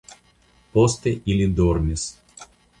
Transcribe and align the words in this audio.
Poste 0.77 1.13
ili 1.35 1.51
dormis. 1.61 2.09